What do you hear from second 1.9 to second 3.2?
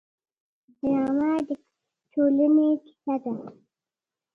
ټولنې کیسه